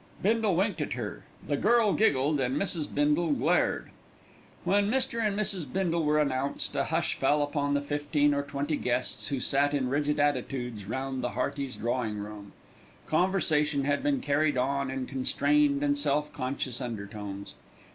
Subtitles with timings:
[0.23, 2.91] Bindle winked at her, the girl giggled, and Mrs.
[2.91, 3.91] Bindle glared.
[4.63, 5.21] When Mr.
[5.23, 5.71] and Mrs.
[5.71, 9.89] Bindle were announced, a hush fell upon the fifteen or twenty guests who sat in
[9.89, 12.53] rigid attitudes round the Heartys' drawing room.
[13.05, 17.53] Conversation had been carried on in constrained and self conscious undertones.